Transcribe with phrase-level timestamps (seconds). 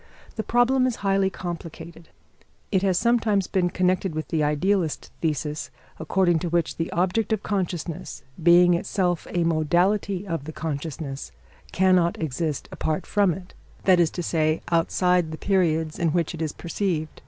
[0.35, 2.09] The problem is highly complicated.
[2.71, 7.43] It has sometimes been connected with the idealist thesis according to which the object of
[7.43, 11.31] consciousness, being itself a modality of the consciousness,
[11.71, 13.53] cannot exist apart from it
[13.83, 17.19] that is to say, outside the periods in which it is perceived.